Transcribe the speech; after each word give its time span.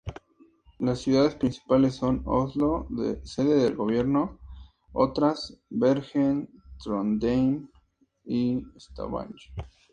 Las 0.79 0.97
ciudades 0.97 1.35
principales 1.35 1.93
son: 1.93 2.23
Oslo, 2.25 2.87
sede 3.23 3.53
del 3.53 3.75
gobierno; 3.75 4.39
otras: 4.93 5.61
Bergen, 5.69 6.49
Trondheim 6.83 7.69
y 8.25 8.63
Stavanger. 8.79 9.37